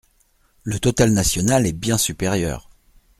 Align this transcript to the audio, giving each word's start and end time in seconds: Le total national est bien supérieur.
Le 0.63 0.79
total 0.79 1.13
national 1.13 1.67
est 1.67 1.73
bien 1.73 1.99
supérieur. 1.99 2.71